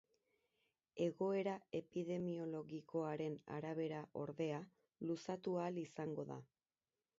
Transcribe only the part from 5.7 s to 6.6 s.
izango da.